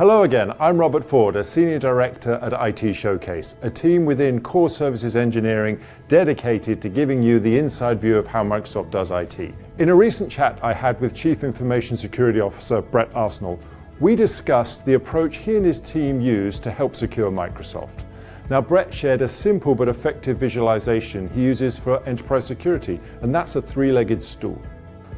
[0.00, 4.70] Hello again, I'm Robert Ford, a Senior Director at IT Showcase, a team within Core
[4.70, 5.78] Services Engineering
[6.08, 9.52] dedicated to giving you the inside view of how Microsoft does IT.
[9.76, 13.60] In a recent chat I had with Chief Information Security Officer Brett Arsenault,
[14.00, 18.06] we discussed the approach he and his team use to help secure Microsoft.
[18.48, 23.56] Now, Brett shared a simple but effective visualization he uses for enterprise security, and that's
[23.56, 24.62] a three legged stool.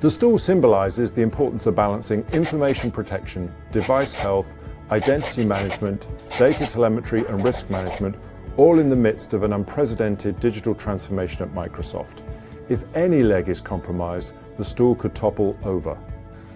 [0.00, 4.56] The stool symbolizes the importance of balancing information protection, device health,
[4.90, 6.06] identity management,
[6.38, 8.16] data telemetry, and risk management,
[8.56, 12.22] all in the midst of an unprecedented digital transformation at Microsoft.
[12.68, 15.98] If any leg is compromised, the stool could topple over.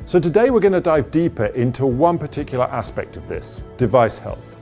[0.04, 4.56] So today we're going to dive deeper into one particular aspect of this, device health.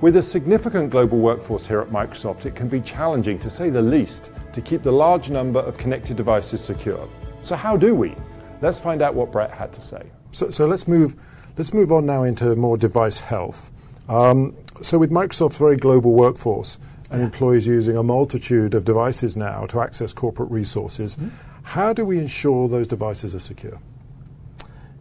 [0.00, 3.82] With a significant global workforce here at Microsoft, it can be challenging, to say the
[3.82, 7.08] least, to keep the large number of connected devices secure.
[7.40, 8.14] So how do we?
[8.60, 10.02] Let's find out what Brett had to say.
[10.32, 11.16] So, so let's move
[11.56, 13.70] let's move on now into more device health.
[14.08, 16.78] Um, so with Microsoft's very global workforce
[17.10, 21.28] and employees using a multitude of devices now to access corporate resources, mm-hmm.
[21.62, 23.80] how do we ensure those devices are secure?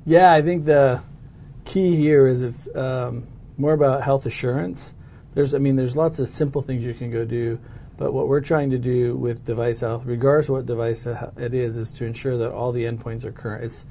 [0.05, 1.01] Yeah, I think the
[1.65, 4.93] key here is it's um, more about health assurance.
[5.33, 7.59] There's, I mean, there's lots of simple things you can go do
[7.97, 11.77] but what we're trying to do with device health, regardless of what device it is,
[11.77, 13.63] is to ensure that all the endpoints are current.
[13.63, 13.85] It's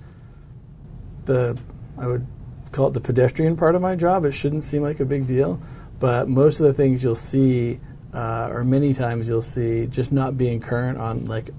[1.25, 1.59] the
[1.97, 2.27] I would
[2.75, 4.25] call it the pedestrian part of my job.
[4.25, 5.61] It shouldn't seem like a big deal,
[6.01, 7.81] but most of the things you'll see,
[8.13, 11.51] uh, or many times you'll see, just not being current on like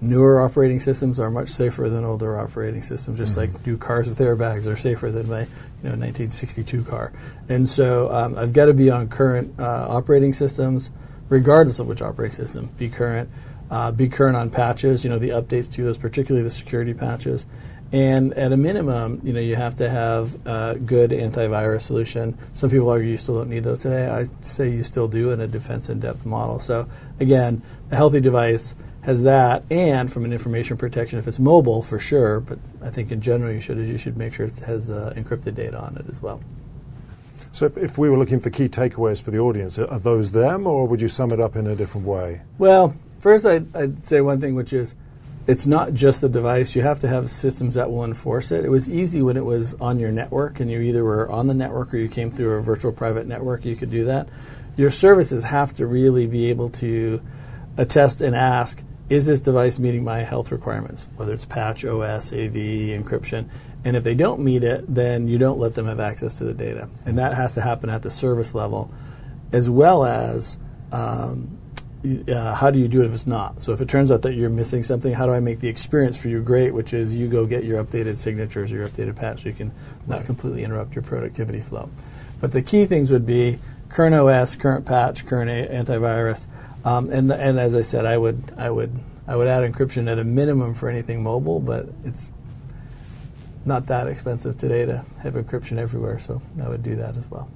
[0.00, 3.18] newer operating systems are much safer than older operating systems.
[3.18, 3.52] Just mm-hmm.
[3.52, 7.12] like new cars with airbags are safer than my you know 1962 car.
[7.48, 10.90] And so um, I've got to be on current uh, operating systems
[11.28, 12.70] regardless of which operating system.
[12.76, 13.30] Be current,
[13.70, 15.04] uh, be current on patches.
[15.04, 17.46] You know the updates to those, particularly the security patches.
[17.94, 22.36] And at a minimum, you know you have to have a good antivirus solution.
[22.52, 24.08] Some people argue you still don't need those today.
[24.08, 26.58] I say you still do in a defense in depth model.
[26.58, 26.88] So
[27.20, 27.62] again,
[27.92, 32.40] a healthy device has that, and from an information protection, if it's mobile, for sure.
[32.40, 35.14] But I think in general, you should is you should make sure it has uh,
[35.16, 36.42] encrypted data on it as well.
[37.52, 40.66] So, if, if, we were looking for key takeaways for the audience, are those them,
[40.66, 42.40] or would you sum it up in a different way?
[42.58, 44.96] Well, first, I'd, I'd, say one thing, which is
[45.46, 46.74] it's not just the device.
[46.74, 48.64] You have to have systems that will enforce it.
[48.64, 51.54] It was easy when it was on your network, and you either were on the
[51.54, 53.64] network or you came through a virtual private network.
[53.64, 54.28] You could do that.
[54.76, 57.22] Your services have to really be able to
[57.76, 62.54] attest and ask is this device meeting my health requirements, whether it's patch, OS, AV,
[62.54, 63.50] encryption?
[63.84, 66.54] And if they don't meet it, then you don't let them have access to the
[66.54, 66.88] data.
[67.04, 68.90] And that has to happen at the service level,
[69.52, 70.56] as well as
[70.90, 71.58] um,
[72.04, 73.62] uh, how do you do it if it's not?
[73.62, 76.18] So if it turns out that you're missing something, how do I make the experience
[76.18, 79.42] for you great, which is you go get your updated signatures or your updated patch
[79.42, 79.72] so you can
[80.06, 81.88] not completely interrupt your productivity flow.
[82.40, 86.46] But the key things would be current OS, current patch, current a- antivirus,
[86.84, 88.92] um, and and as I said, I would I would
[89.26, 92.30] I would add encryption at a minimum for anything mobile, but it's
[93.64, 97.48] not that expensive today to have encryption everywhere, so I would do that as well.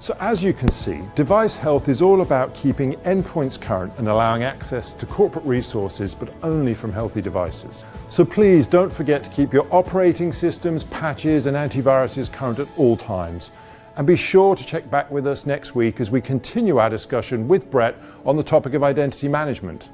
[0.00, 4.44] So as you can see, device health is all about keeping endpoints current and allowing
[4.44, 7.84] access to corporate resources, but only from healthy devices.
[8.08, 12.96] So please don't forget to keep your operating systems, patches, and antiviruses current at all
[12.96, 13.50] times.
[13.96, 17.48] And be sure to check back with us next week as we continue our discussion
[17.48, 19.88] with Brett on the topic of identity management.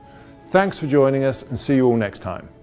[0.49, 2.54] Thanks for joining us and see you all next time.